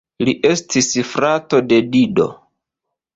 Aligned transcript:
Li 0.27 0.31
estis 0.51 0.87
frato 1.09 1.59
de 1.73 1.79
Dido. 1.97 2.27